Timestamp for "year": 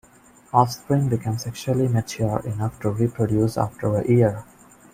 4.07-4.43